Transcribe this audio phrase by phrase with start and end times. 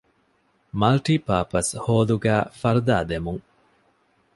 [0.79, 3.43] މަލްޓި ޕާޕަސް ހޯލުގައި ފަރުދާ ދެމުން